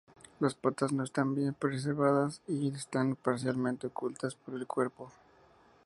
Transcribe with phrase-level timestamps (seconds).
[0.39, 5.11] Las patas no están bien preservadas y están parcialmente ocultas por el cuerpo.